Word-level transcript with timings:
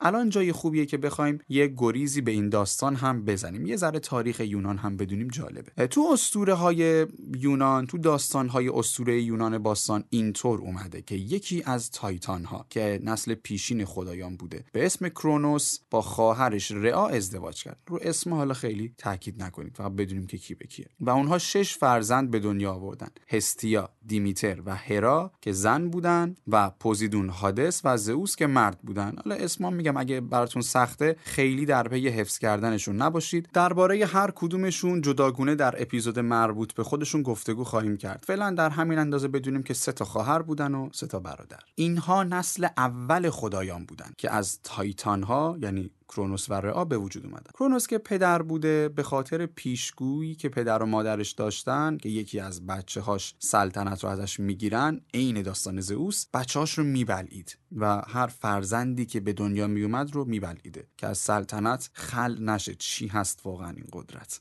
الان 0.00 0.28
جای 0.28 0.52
خوبیه 0.52 0.86
که 0.86 0.96
بخوایم 0.98 1.38
یه 1.48 1.74
گریزی 1.76 2.20
به 2.20 2.30
این 2.30 2.48
داستان 2.48 2.96
هم 2.96 3.24
بزنیم. 3.24 3.66
یه 3.66 3.76
ذره 3.76 3.98
تاریخ 3.98 4.40
یونان 4.40 4.76
هم 4.76 4.96
بدونیم 4.96 5.28
جالبه. 5.28 5.86
تو 5.86 6.08
اسطوره 6.12 6.54
های 6.54 7.06
یونان 7.36 7.86
تو 7.86 7.98
داستان 7.98 8.48
های 8.48 8.68
اسطوره 8.68 9.22
یونان 9.22 9.58
باستان 9.58 10.04
اینطور 10.10 10.60
اومده 10.60 11.02
که 11.02 11.14
یکی 11.14 11.62
از 11.66 11.90
تایتان 11.90 12.44
ها 12.44 12.66
که 12.70 13.00
نسل 13.02 13.34
پیشین 13.34 13.84
خدایان 13.84 14.36
بوده 14.36 14.64
به 14.72 14.86
اسم 14.86 15.08
کرونوس 15.08 15.78
با 15.90 16.02
خواهرش 16.02 16.70
رعا 16.70 17.08
ازدواج 17.08 17.62
کرد. 17.62 17.78
رو 17.86 17.98
اسم 18.02 18.34
حالا 18.34 18.54
خیلی 18.54 18.94
تاکید 18.98 19.42
نکنید 19.42 19.76
فقط 19.76 19.92
بدونیم 19.92 20.26
که 20.26 20.38
کی 20.38 20.54
به 20.54 20.66
کیه. 20.66 20.86
و 21.00 21.10
اونها 21.10 21.38
شش 21.38 21.76
فرزند 21.76 22.30
به 22.30 22.38
دنیا 22.38 22.72
آوردن. 22.72 23.08
هستیا 23.28 23.90
دیمیتر 24.06 24.62
و 24.64 24.76
هرا 24.76 25.32
که 25.40 25.52
زن 25.52 25.88
بودن 25.88 26.34
و 26.48 26.70
پوزیدون 26.70 27.28
هادس 27.28 27.80
و 27.84 27.96
زئوس 27.96 28.36
که 28.36 28.46
مرد 28.46 28.78
بودن. 28.82 29.16
حالا 29.24 29.36
اسما 29.36 29.70
میگم 29.88 30.00
اگه 30.00 30.20
براتون 30.20 30.62
سخته 30.62 31.16
خیلی 31.24 31.66
در 31.66 31.88
پی 31.88 32.08
حفظ 32.08 32.38
کردنشون 32.38 32.96
نباشید. 32.96 33.48
درباره 33.52 34.06
هر 34.06 34.30
کدومشون 34.34 35.00
جداگونه 35.00 35.54
در 35.54 35.82
اپیزود 35.82 36.18
مربوط 36.18 36.72
به 36.72 36.84
خودشون 36.84 37.22
گفتگو 37.22 37.64
خواهیم 37.64 37.96
کرد. 37.96 38.24
فعلا 38.26 38.50
در 38.50 38.70
همین 38.70 38.98
اندازه 38.98 39.28
بدونیم 39.28 39.62
که 39.62 39.74
سه 39.74 39.92
تا 39.92 40.04
خواهر 40.04 40.42
بودن 40.42 40.74
و 40.74 40.88
سه 40.92 41.06
تا 41.06 41.20
برادر. 41.20 41.58
اینها 41.74 42.24
نسل 42.24 42.66
اول 42.76 43.30
خدایان 43.30 43.84
بودن 43.84 44.10
که 44.18 44.30
از 44.30 44.58
تایتان 44.62 45.22
ها 45.22 45.58
یعنی 45.62 45.90
کرونوس 46.08 46.50
و 46.50 46.54
رعا 46.54 46.84
به 46.84 46.98
وجود 46.98 47.26
اومدن. 47.26 47.50
کرونوس 47.54 47.86
که 47.86 47.98
پدر 47.98 48.42
بوده 48.42 48.88
به 48.88 49.02
خاطر 49.02 49.46
پیشگویی 49.46 50.34
که 50.34 50.48
پدر 50.48 50.82
و 50.82 50.86
مادرش 50.86 51.32
داشتن 51.32 51.96
که 51.96 52.08
یکی 52.08 52.40
از 52.40 52.66
بچه 52.66 53.00
هاش 53.00 53.34
سلطنت 53.38 54.04
رو 54.04 54.10
ازش 54.10 54.40
می‌گیرن 54.40 55.00
عین 55.14 55.42
داستان 55.42 55.80
زئوس 55.80 56.26
بچه 56.34 56.58
هاش 56.58 56.78
رو 56.78 56.84
میبلید 56.84 57.58
و 57.76 58.02
هر 58.08 58.26
فرزندی 58.26 59.06
که 59.06 59.20
به 59.20 59.32
دنیا 59.32 59.66
میومد 59.66 60.14
رو 60.14 60.24
میبلیده 60.24 60.86
که 60.96 61.06
از 61.06 61.18
سلطنت 61.18 61.90
خل 61.92 62.42
نشه. 62.42 62.74
چی 62.74 63.06
هست 63.06 63.40
واقعا 63.44 63.70
این 63.70 63.86
قدرت؟ 63.92 64.40